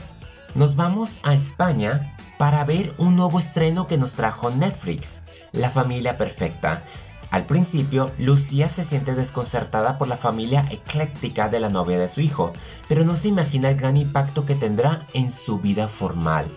Nos 0.55 0.77
vamos 0.77 1.21
a 1.23 1.35
España 1.35 2.15
para 2.39 2.65
ver 2.65 2.95
un 2.99 3.17
nuevo 3.17 3.39
estreno 3.39 3.87
que 3.87 3.99
nos 3.99 4.15
trajo 4.15 4.51
Netflix, 4.51 5.25
La 5.53 5.69
familia 5.69 6.17
perfecta. 6.17 6.83
Al 7.31 7.47
principio, 7.47 8.11
Lucía 8.19 8.69
se 8.69 8.85
siente 8.85 9.15
desconcertada 9.15 9.99
por 9.99 10.09
la 10.09 10.17
familia 10.17 10.67
ecléctica 10.71 11.49
de 11.49 11.61
la 11.61 11.69
novia 11.69 11.99
de 11.99 12.09
su 12.09 12.21
hijo, 12.21 12.53
pero 12.89 13.05
no 13.05 13.15
se 13.15 13.29
imagina 13.29 13.71
el 13.71 13.77
gran 13.77 13.97
impacto 13.97 14.47
que 14.47 14.57
tendrá 14.57 15.07
en 15.15 15.31
su 15.31 15.61
vida 15.61 15.87
formal. 15.87 16.53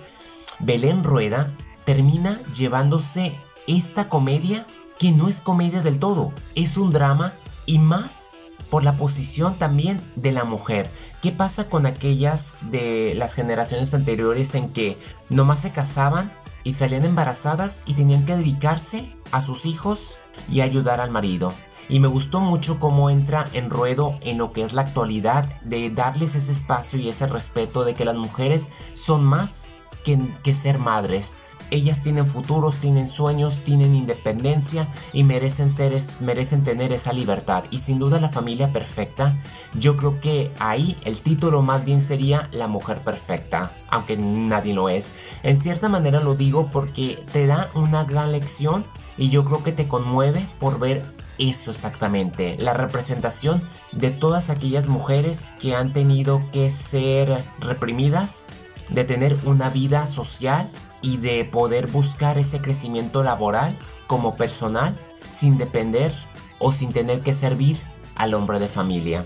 Belén 0.60 1.03
Rueda 1.03 1.51
termina 1.86 2.42
llevándose 2.53 3.38
esta 3.68 4.10
comedia 4.10 4.65
que 4.98 5.12
no 5.12 5.27
es 5.27 5.42
comedia 5.42 5.82
del 5.82 6.00
todo, 6.00 6.32
es 6.56 6.77
un 6.77 6.92
drama 6.92 7.34
y 7.65 7.77
más 7.77 8.30
por 8.70 8.84
la 8.84 8.98
posición 8.98 9.56
también 9.60 10.01
de 10.15 10.32
la 10.32 10.46
mujer. 10.46 10.89
¿Qué 11.22 11.32
pasa 11.32 11.70
con 11.70 11.86
aquellas 11.86 12.58
de 12.72 13.13
las 13.15 13.36
generaciones 13.36 13.94
anteriores 13.94 14.56
en 14.56 14.74
que 14.74 14.98
nomás 15.30 15.62
se 15.62 15.72
casaban 15.72 16.32
y 16.63 16.74
salían 16.74 17.05
embarazadas 17.05 17.84
y 17.86 17.93
tenían 17.93 18.25
que 18.25 18.36
dedicarse 18.36 19.15
a 19.32 19.41
sus 19.41 19.65
hijos 19.65 20.20
y 20.50 20.62
ayudar 20.62 21.00
al 21.01 21.12
marido? 21.12 21.53
Y 21.89 22.00
me 22.00 22.08
gustó 22.08 22.39
mucho 22.39 22.79
cómo 22.79 23.10
entra 23.10 23.50
en 23.53 23.70
ruedo 23.70 24.17
en 24.22 24.38
lo 24.38 24.53
que 24.53 24.63
es 24.63 24.74
la 24.74 24.84
actualidad 24.84 25.62
de 25.62 25.89
darles 25.89 26.36
ese 26.36 26.51
espacio 26.51 27.00
y 27.00 27.10
ese 27.10 27.27
respeto 27.27 27.84
de 27.84 27.93
que 27.93 28.05
las 28.05 28.15
mujeres 28.15 28.70
son 28.93 29.24
más 29.24 29.72
que, 30.03 30.20
que 30.43 30.53
ser 30.53 30.79
madres 30.79 31.38
ellas 31.74 32.01
tienen 32.01 32.27
futuros, 32.27 32.77
tienen 32.77 33.08
sueños, 33.08 33.62
tienen 33.62 33.96
independencia 33.96 34.88
y 35.12 35.24
merecen, 35.24 35.70
ser, 35.70 35.98
merecen 36.20 36.63
tener 36.63 36.94
esa 36.94 37.13
libertad. 37.13 37.63
Y 37.72 37.80
sin 37.80 37.98
duda 37.98 38.20
la 38.20 38.30
familia 38.30 38.72
perfecta, 38.72 39.36
yo 39.74 39.98
creo 39.98 40.22
que 40.22 40.51
ahí 40.60 40.96
el 41.03 41.20
título 41.22 41.63
más 41.63 41.84
bien 41.84 42.00
sería 42.00 42.48
La 42.51 42.68
mujer 42.68 43.00
perfecta, 43.03 43.75
aunque 43.89 44.18
nadie 44.18 44.74
lo 44.74 44.88
es. 44.88 45.10
En 45.42 45.58
cierta 45.58 45.89
manera 45.89 46.20
lo 46.20 46.36
digo 46.36 46.70
porque 46.72 47.24
te 47.32 47.48
da 47.48 47.72
una 47.74 48.03
gran 48.03 48.32
lección 48.32 48.86
y 49.18 49.30
yo 49.30 49.44
creo 49.44 49.63
que 49.63 49.72
te 49.72 49.88
conmueve 49.88 50.48
por 50.60 50.80
ver 50.80 51.03
eso 51.39 51.72
exactamente, 51.72 52.56
la 52.60 52.75
representación 52.75 53.63
de 53.92 54.12
todas 54.12 54.51
aquellas 54.51 54.88
mujeres 54.88 55.53
que 55.60 55.75
han 55.75 55.92
tenido 55.92 56.39
que 56.51 56.70
ser 56.70 57.44
reprimidas, 57.60 58.46
de 58.92 59.03
tener 59.03 59.38
una 59.44 59.70
vida 59.70 60.06
social 60.06 60.70
y 61.03 61.17
de 61.17 61.45
poder 61.45 61.86
buscar 61.88 62.39
ese 62.39 62.62
crecimiento 62.62 63.24
laboral 63.24 63.77
como 64.07 64.36
personal 64.36 64.98
sin 65.27 65.60
depender 65.60 66.12
o 66.57 66.72
sin 66.72 66.91
tener 66.93 67.19
que 67.19 67.33
servir 67.33 67.77
al 68.15 68.33
hombre 68.33 68.57
de 68.57 68.69
familia. 68.69 69.24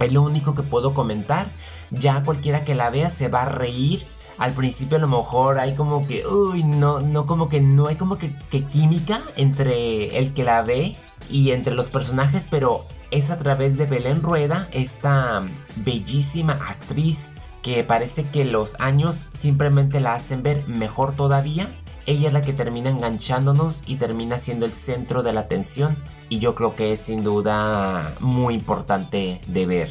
Es 0.00 0.12
lo 0.12 0.22
único 0.22 0.54
que 0.54 0.62
puedo 0.62 0.92
comentar. 0.92 1.52
Ya 1.90 2.24
cualquiera 2.24 2.64
que 2.64 2.74
la 2.74 2.90
vea 2.90 3.08
se 3.08 3.28
va 3.28 3.42
a 3.42 3.48
reír. 3.48 4.04
Al 4.38 4.52
principio 4.52 4.96
a 4.96 5.00
lo 5.00 5.08
mejor 5.08 5.60
hay 5.60 5.74
como 5.74 6.06
que, 6.06 6.26
uy, 6.26 6.64
no, 6.64 7.00
no 7.00 7.26
como 7.26 7.48
que 7.48 7.60
no 7.60 7.86
hay 7.86 7.96
como 7.96 8.16
que, 8.18 8.34
que 8.50 8.64
química 8.64 9.20
entre 9.36 10.18
el 10.18 10.34
que 10.34 10.44
la 10.44 10.62
ve 10.62 10.96
y 11.28 11.50
entre 11.52 11.74
los 11.74 11.90
personajes, 11.90 12.48
pero 12.50 12.82
es 13.10 13.30
a 13.30 13.38
través 13.38 13.76
de 13.76 13.86
Belén 13.86 14.22
Rueda, 14.22 14.68
esta 14.72 15.44
bellísima 15.76 16.54
actriz 16.54 17.30
que 17.62 17.84
parece 17.84 18.24
que 18.24 18.44
los 18.44 18.76
años 18.80 19.28
simplemente 19.32 20.00
la 20.00 20.14
hacen 20.14 20.42
ver 20.42 20.66
mejor 20.66 21.14
todavía. 21.14 21.70
Ella 22.06 22.28
es 22.28 22.34
la 22.34 22.42
que 22.42 22.52
termina 22.52 22.90
enganchándonos 22.90 23.84
y 23.86 23.96
termina 23.96 24.38
siendo 24.38 24.64
el 24.64 24.72
centro 24.72 25.22
de 25.22 25.32
la 25.32 25.40
atención 25.40 25.96
y 26.28 26.38
yo 26.38 26.54
creo 26.54 26.74
que 26.74 26.92
es 26.92 27.00
sin 27.00 27.22
duda 27.22 28.14
muy 28.20 28.54
importante 28.54 29.40
de 29.46 29.66
ver. 29.66 29.90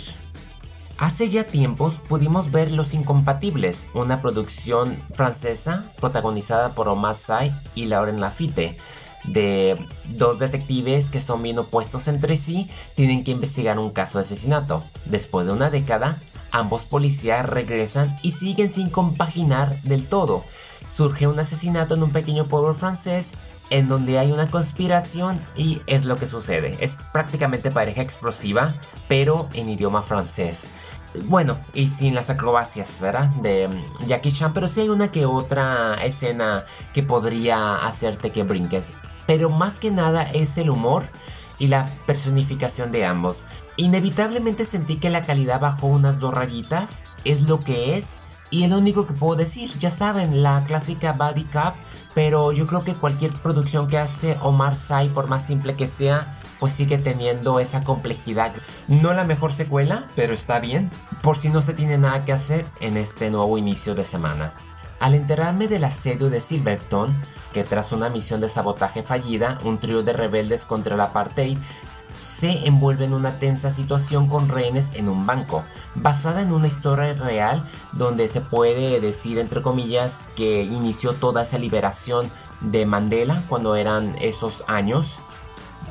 Hace 0.97 1.29
ya 1.29 1.45
tiempos 1.45 2.01
pudimos 2.05 2.51
ver 2.51 2.71
Los 2.71 2.93
Incompatibles, 2.93 3.87
una 3.93 4.21
producción 4.21 5.01
francesa 5.13 5.85
protagonizada 5.97 6.73
por 6.73 6.89
Omar 6.89 7.15
Sy 7.15 7.53
y 7.73 7.85
Lauren 7.85 8.19
Lafitte, 8.19 8.75
de 9.23 9.77
dos 10.05 10.39
detectives 10.39 11.09
que 11.09 11.21
son 11.21 11.41
bien 11.41 11.57
opuestos 11.57 12.09
entre 12.09 12.35
sí, 12.35 12.69
tienen 12.95 13.23
que 13.23 13.31
investigar 13.31 13.79
un 13.79 13.91
caso 13.91 14.17
de 14.17 14.23
asesinato. 14.23 14.83
Después 15.05 15.47
de 15.47 15.53
una 15.53 15.69
década, 15.69 16.17
Ambos 16.51 16.85
policías 16.85 17.45
regresan 17.45 18.17
y 18.21 18.31
siguen 18.31 18.69
sin 18.69 18.89
compaginar 18.89 19.81
del 19.83 20.07
todo. 20.07 20.43
Surge 20.89 21.27
un 21.27 21.39
asesinato 21.39 21.95
en 21.95 22.03
un 22.03 22.11
pequeño 22.11 22.47
pueblo 22.47 22.73
francés 22.73 23.35
en 23.69 23.87
donde 23.87 24.17
hay 24.17 24.31
una 24.31 24.49
conspiración 24.49 25.45
y 25.55 25.81
es 25.85 26.05
lo 26.05 26.17
que 26.17 26.25
sucede. 26.25 26.77
Es 26.79 26.97
prácticamente 27.13 27.71
pareja 27.71 28.01
explosiva, 28.01 28.73
pero 29.07 29.47
en 29.53 29.69
idioma 29.69 30.01
francés. 30.01 30.69
Bueno, 31.25 31.57
y 31.73 31.87
sin 31.87 32.13
las 32.13 32.29
acrobacias, 32.29 32.99
¿verdad? 33.01 33.29
De 33.41 33.67
mm, 33.67 34.07
Jackie 34.07 34.31
Chan, 34.31 34.53
pero 34.53 34.67
sí 34.67 34.81
hay 34.81 34.89
una 34.89 35.11
que 35.11 35.25
otra 35.25 35.95
escena 36.03 36.65
que 36.93 37.01
podría 37.01 37.77
hacerte 37.77 38.31
que 38.31 38.43
brinques. 38.43 38.93
Pero 39.25 39.49
más 39.49 39.79
que 39.79 39.91
nada 39.91 40.23
es 40.23 40.57
el 40.57 40.69
humor 40.69 41.03
y 41.59 41.67
la 41.67 41.89
personificación 42.07 42.91
de 42.91 43.05
ambos. 43.05 43.45
Inevitablemente 43.75 44.65
sentí 44.65 44.95
que 44.95 45.09
la 45.09 45.25
calidad 45.25 45.59
bajó 45.59 45.87
unas 45.87 46.19
dos 46.19 46.33
rayitas, 46.33 47.03
es 47.25 47.43
lo 47.43 47.59
que 47.59 47.97
es, 47.97 48.17
y 48.49 48.63
es 48.63 48.69
lo 48.69 48.77
único 48.77 49.05
que 49.05 49.13
puedo 49.13 49.35
decir. 49.35 49.69
Ya 49.79 49.89
saben, 49.89 50.41
la 50.41 50.63
clásica 50.65 51.13
Body 51.13 51.43
Cup, 51.43 51.73
pero 52.15 52.51
yo 52.51 52.65
creo 52.65 52.83
que 52.83 52.95
cualquier 52.95 53.33
producción 53.33 53.87
que 53.87 53.97
hace 53.97 54.37
Omar 54.41 54.77
Sy, 54.77 55.09
por 55.13 55.27
más 55.27 55.45
simple 55.45 55.75
que 55.75 55.87
sea, 55.87 56.35
pues 56.59 56.73
sigue 56.73 56.97
teniendo 56.97 57.59
esa 57.59 57.83
complejidad. 57.83 58.53
No 58.87 59.13
la 59.13 59.23
mejor 59.23 59.53
secuela, 59.53 60.07
pero 60.15 60.33
está 60.33 60.59
bien, 60.59 60.89
por 61.21 61.37
si 61.37 61.49
no 61.49 61.61
se 61.61 61.73
tiene 61.73 61.97
nada 61.97 62.25
que 62.25 62.33
hacer 62.33 62.65
en 62.81 62.97
este 62.97 63.29
nuevo 63.29 63.57
inicio 63.57 63.95
de 63.95 64.03
semana. 64.03 64.53
Al 64.99 65.15
enterarme 65.15 65.67
del 65.67 65.85
asedio 65.85 66.29
de 66.29 66.41
Silverton, 66.41 67.15
que 67.53 67.63
tras 67.63 67.91
una 67.91 68.09
misión 68.09 68.41
de 68.41 68.49
sabotaje 68.49 69.03
fallida, 69.03 69.59
un 69.63 69.79
trío 69.79 70.03
de 70.03 70.13
rebeldes 70.13 70.65
contra 70.65 70.95
el 70.95 71.01
apartheid 71.01 71.57
se 72.13 72.67
envuelve 72.67 73.05
en 73.05 73.13
una 73.13 73.39
tensa 73.39 73.69
situación 73.69 74.27
con 74.27 74.49
rehenes 74.49 74.91
en 74.95 75.09
un 75.09 75.25
banco, 75.25 75.63
basada 75.95 76.41
en 76.41 76.51
una 76.51 76.67
historia 76.67 77.13
real 77.13 77.63
donde 77.93 78.27
se 78.27 78.41
puede 78.41 78.99
decir 78.99 79.37
entre 79.37 79.61
comillas 79.61 80.31
que 80.35 80.63
inició 80.63 81.13
toda 81.13 81.43
esa 81.43 81.57
liberación 81.57 82.29
de 82.61 82.85
Mandela 82.85 83.43
cuando 83.47 83.75
eran 83.75 84.15
esos 84.19 84.63
años. 84.67 85.19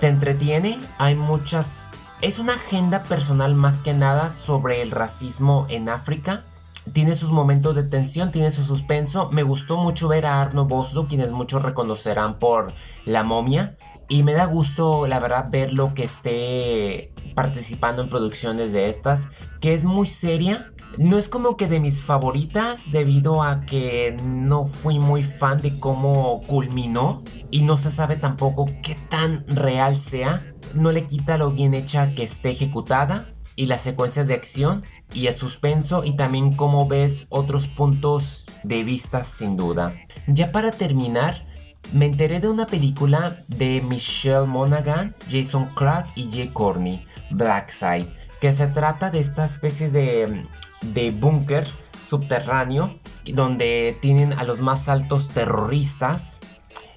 Te 0.00 0.08
entretiene, 0.08 0.78
hay 0.98 1.14
muchas... 1.14 1.92
Es 2.20 2.40
una 2.40 2.54
agenda 2.54 3.04
personal 3.04 3.54
más 3.54 3.80
que 3.80 3.94
nada 3.94 4.30
sobre 4.30 4.82
el 4.82 4.90
racismo 4.90 5.66
en 5.68 5.88
África 5.88 6.44
tiene 6.92 7.14
sus 7.14 7.30
momentos 7.30 7.74
de 7.74 7.84
tensión, 7.84 8.30
tiene 8.30 8.50
su 8.50 8.62
suspenso. 8.62 9.30
Me 9.30 9.42
gustó 9.42 9.78
mucho 9.78 10.08
ver 10.08 10.26
a 10.26 10.40
Arno 10.40 10.66
Boslo, 10.66 11.08
quienes 11.08 11.32
muchos 11.32 11.62
reconocerán 11.62 12.38
por 12.38 12.72
La 13.04 13.24
momia. 13.24 13.76
Y 14.08 14.22
me 14.22 14.32
da 14.32 14.46
gusto, 14.46 15.06
la 15.06 15.18
verdad, 15.18 15.48
verlo 15.50 15.92
que 15.94 16.04
esté 16.04 17.12
participando 17.34 18.02
en 18.02 18.08
producciones 18.08 18.72
de 18.72 18.88
estas, 18.88 19.28
que 19.60 19.74
es 19.74 19.84
muy 19.84 20.06
seria. 20.06 20.72
No 20.96 21.18
es 21.18 21.28
como 21.28 21.56
que 21.58 21.66
de 21.66 21.78
mis 21.78 22.02
favoritas, 22.02 22.90
debido 22.90 23.42
a 23.42 23.60
que 23.60 24.18
no 24.22 24.64
fui 24.64 24.98
muy 24.98 25.22
fan 25.22 25.60
de 25.60 25.78
cómo 25.78 26.42
culminó. 26.46 27.22
Y 27.50 27.62
no 27.62 27.76
se 27.76 27.90
sabe 27.90 28.16
tampoco 28.16 28.66
qué 28.82 28.96
tan 29.10 29.46
real 29.46 29.94
sea. 29.94 30.54
No 30.74 30.90
le 30.90 31.06
quita 31.06 31.36
lo 31.36 31.50
bien 31.50 31.74
hecha 31.74 32.14
que 32.14 32.22
esté 32.22 32.50
ejecutada 32.50 33.34
y 33.58 33.66
las 33.66 33.80
secuencias 33.80 34.28
de 34.28 34.34
acción 34.34 34.84
y 35.12 35.26
el 35.26 35.34
suspenso 35.34 36.04
y 36.04 36.14
también 36.14 36.54
cómo 36.54 36.86
ves 36.86 37.26
otros 37.28 37.66
puntos 37.66 38.46
de 38.62 38.84
vista 38.84 39.24
sin 39.24 39.56
duda. 39.56 39.92
Ya 40.28 40.52
para 40.52 40.70
terminar, 40.70 41.44
me 41.92 42.06
enteré 42.06 42.38
de 42.38 42.46
una 42.46 42.68
película 42.68 43.36
de 43.48 43.80
Michelle 43.80 44.46
Monaghan, 44.46 45.16
Jason 45.28 45.74
Clark 45.74 46.06
y 46.14 46.30
Jay 46.30 46.50
Corney, 46.52 47.04
Black 47.32 47.70
Side, 47.70 48.06
que 48.40 48.52
se 48.52 48.68
trata 48.68 49.10
de 49.10 49.18
esta 49.18 49.44
especie 49.44 49.90
de, 49.90 50.46
de 50.80 51.10
búnker 51.10 51.66
subterráneo 52.00 52.96
donde 53.24 53.98
tienen 54.00 54.34
a 54.34 54.44
los 54.44 54.60
más 54.60 54.88
altos 54.88 55.30
terroristas 55.30 56.42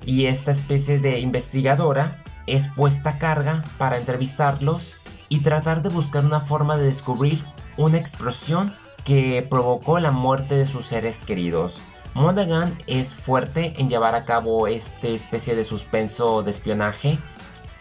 y 0.06 0.28
esta 0.28 0.52
especie 0.52 1.00
de 1.00 1.22
investigadora 1.22 2.24
es 2.46 2.68
puesta 2.68 3.12
a 3.12 3.18
carga 3.18 3.64
para 3.80 3.98
entrevistarlos 3.98 5.00
y 5.32 5.40
tratar 5.40 5.82
de 5.82 5.88
buscar 5.88 6.26
una 6.26 6.42
forma 6.42 6.76
de 6.76 6.84
descubrir 6.84 7.42
una 7.78 7.98
explosión 7.98 8.74
que 9.06 9.48
provocó 9.50 9.98
la 9.98 10.12
muerte 10.12 10.56
de 10.56 10.66
sus 10.66 10.86
seres 10.86 11.24
queridos. 11.24 11.82
Monaghan 12.14 12.76
es 12.86 13.14
fuerte 13.14 13.74
en 13.78 13.88
llevar 13.88 14.14
a 14.14 14.26
cabo 14.26 14.68
esta 14.68 15.08
especie 15.08 15.56
de 15.56 15.64
suspenso 15.64 16.44
de 16.44 16.52
espionaje 16.52 17.18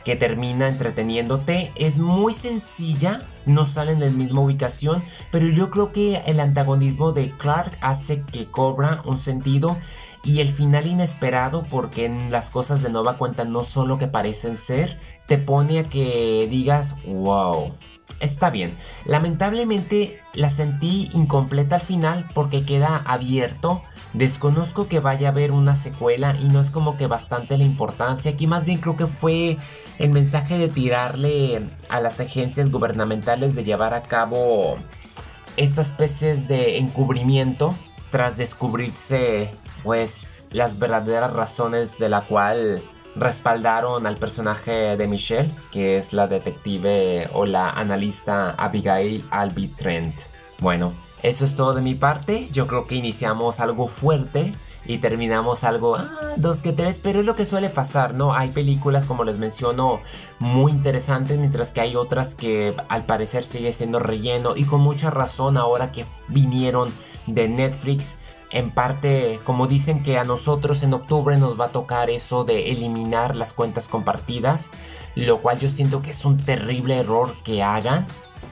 que 0.05 0.15
termina 0.15 0.69
entreteniéndote. 0.69 1.73
Es 1.75 1.99
muy 1.99 2.33
sencilla, 2.35 3.23
no 3.47 3.65
sale 3.65 3.93
en 3.93 4.01
la 4.01 4.11
misma 4.11 4.43
ubicación, 4.43 5.03
pero 5.33 5.49
yo 5.49 5.71
creo 5.71 5.91
que 5.93 6.23
el 6.27 6.39
antagonismo 6.39 7.11
de 7.11 7.37
Clark 7.37 7.77
hace 7.81 8.23
que 8.23 8.47
cobra 8.47 9.03
un 9.05 9.19
sentido 9.19 9.77
y 10.25 10.41
el 10.41 10.51
final 10.51 10.87
inesperado 10.87 11.65
porque 11.71 12.09
las 12.31 12.51
cosas 12.51 12.83
de 12.83 12.91
nueva 12.91 13.17
cuenta 13.17 13.45
no 13.45 13.65
son 13.65 13.89
lo 13.89 13.99
que 13.99 14.07
parecen 14.07 14.57
ser, 14.57 15.01
te 15.27 15.39
pone 15.39 15.79
a 15.79 15.85
que 15.85 16.47
digas, 16.51 16.97
wow, 17.07 17.73
está 18.21 18.51
bien. 18.51 18.75
Lamentablemente 19.05 20.21
la 20.35 20.51
sentí 20.51 21.09
incompleta 21.13 21.77
al 21.77 21.83
final 21.83 22.27
porque 22.35 22.65
queda 22.65 23.03
abierto. 23.07 23.83
Desconozco 24.13 24.89
que 24.89 24.99
vaya 24.99 25.29
a 25.29 25.31
haber 25.31 25.53
una 25.53 25.77
secuela 25.77 26.37
y 26.41 26.49
no 26.49 26.59
es 26.59 26.73
como 26.73 26.97
que 26.97 27.07
bastante 27.07 27.57
la 27.57 27.65
importancia. 27.65 28.33
Aquí 28.33 28.49
más 28.49 28.65
bien 28.65 28.79
creo 28.79 28.97
que 28.97 29.07
fue 29.07 29.57
el 29.99 30.11
mensaje 30.11 30.59
de 30.59 30.69
tirarle 30.69 31.63
a 31.89 32.01
las 32.01 32.21
agencias 32.21 32.71
gubernamentales 32.71 33.55
de 33.55 33.63
llevar 33.63 33.95
a 33.95 34.03
cabo 34.03 34.77
estas 35.57 35.91
especies 35.93 36.49
de 36.49 36.79
encubrimiento 36.79 37.75
tras 38.11 38.37
descubrirse 38.37 39.51
pues 39.83 40.49
las 40.53 40.79
verdaderas 40.79 41.33
razones 41.33 41.99
de 41.99 42.09
la 42.09 42.23
cual 42.23 42.83
respaldaron 43.17 44.07
al 44.07 44.17
personaje 44.17 44.97
de 44.97 45.07
Michelle, 45.07 45.51
que 45.73 45.97
es 45.97 46.13
la 46.13 46.27
detective 46.27 47.29
o 47.33 47.45
la 47.45 47.71
analista 47.71 48.51
Abigail 48.53 49.25
Albi 49.31 49.69
Trent. 49.69 50.15
Bueno, 50.61 50.93
eso 51.23 51.45
es 51.45 51.57
todo 51.57 51.75
de 51.75 51.83
mi 51.83 51.95
parte. 51.95 52.49
Yo 52.51 52.67
creo 52.67 52.87
que 52.87 52.95
iniciamos 52.95 53.61
algo 53.61 53.89
fuerte 53.89 54.55
y 54.87 54.99
terminamos 54.99 55.65
algo 55.65 55.97
ah, 55.97 56.11
dos 56.37 56.63
que 56.63 56.73
tres, 56.73 57.01
pero 57.01 57.21
es 57.21 57.27
lo 57.27 57.37
que 57.37 57.45
suele 57.45 57.69
pasar, 57.69 58.15
¿no? 58.15 58.35
Hay 58.35 58.51
películas, 58.51 59.05
como 59.05 59.25
les 59.25 59.39
menciono, 59.39 60.01
muy 60.39 60.73
interesantes, 60.73 61.39
mientras 61.39 61.73
que 61.73 61.81
hay 61.81 61.97
otras 61.97 62.35
que 62.35 62.75
al 62.89 63.05
parecer 63.05 63.45
sigue 63.45 63.73
siendo 63.73 63.99
relleno 63.99 64.57
y 64.57 64.65
con 64.65 64.81
mucha 64.81 65.11
razón 65.11 65.57
ahora 65.57 65.93
que 65.93 66.05
vinieron 66.29 66.93
de 67.27 67.49
Netflix 67.49 68.17
en 68.51 68.71
parte, 68.71 69.39
como 69.45 69.67
dicen 69.67 70.03
que 70.03 70.19
a 70.19 70.25
nosotros 70.25 70.83
en 70.83 70.93
octubre 70.95 71.37
nos 71.37 71.59
va 71.59 71.67
a 71.67 71.73
tocar 71.73 72.11
eso 72.11 72.45
de 72.45 72.71
eliminar 72.71 73.37
las 73.37 73.53
cuentas 73.53 73.89
compartidas, 73.89 74.71
lo 75.15 75.41
cual 75.41 75.59
yo 75.59 75.69
siento 75.69 76.03
que 76.03 76.11
es 76.11 76.25
un 76.25 76.39
terrible 76.39 76.99
error 76.99 77.37
que 77.45 77.63
hagan. 77.63 78.07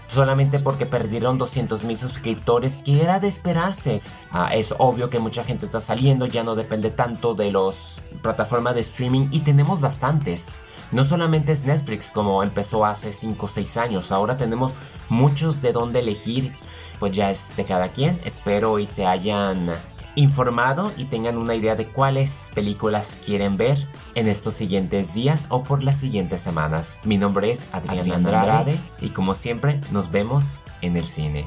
Solamente 0.07 0.59
porque 0.59 0.87
perdieron 0.87 1.37
200 1.37 1.85
mil 1.85 1.99
suscriptores, 1.99 2.81
que 2.81 3.03
era 3.03 3.21
de 3.21 3.29
esperarse. 3.29 4.01
Ah, 4.31 4.55
es 4.55 4.75
obvio 4.79 5.11
que 5.11 5.19
mucha 5.19 5.45
gente 5.45 5.67
está 5.67 5.81
saliendo, 5.81 6.25
ya 6.25 6.45
no 6.45 6.55
depende 6.55 6.91
tanto 6.91 7.35
de 7.35 7.53
las 7.53 8.01
plataformas 8.23 8.75
de 8.75 8.81
streaming 8.81 9.29
y 9.33 9.41
tenemos 9.41 9.81
bastantes. 9.81 10.57
No 10.91 11.05
solamente 11.05 11.53
es 11.53 11.65
Netflix 11.65 12.11
como 12.11 12.43
empezó 12.43 12.85
hace 12.85 13.13
5 13.13 13.45
o 13.45 13.49
6 13.49 13.77
años, 13.77 14.13
ahora 14.13 14.39
tenemos 14.39 14.75
muchos 15.09 15.61
de 15.61 15.73
dónde 15.73 16.01
elegir 16.01 16.53
pues 16.99 17.13
ya 17.13 17.31
es 17.31 17.57
de 17.57 17.65
cada 17.65 17.93
quien. 17.93 18.19
Espero 18.25 18.79
y 18.79 18.87
se 18.87 19.07
hayan 19.07 19.71
informado 20.15 20.93
y 20.97 21.05
tengan 21.05 21.37
una 21.37 21.55
idea 21.55 21.77
de 21.77 21.87
cuáles 21.87 22.51
películas 22.55 23.19
quieren 23.25 23.57
ver 23.57 23.79
en 24.15 24.27
estos 24.27 24.55
siguientes 24.55 25.15
días 25.15 25.47
o 25.49 25.63
por 25.63 25.83
las 25.83 25.97
siguientes 25.97 26.41
semanas. 26.41 26.99
Mi 27.05 27.19
nombre 27.19 27.51
es 27.51 27.67
Adrián 27.73 28.11
Andrade 28.11 28.79
y 29.01 29.11
como 29.11 29.35
siempre 29.35 29.81
nos 29.93 30.11
vemos 30.11 30.63
en 30.83 30.97
el 30.97 31.05
cine. 31.05 31.47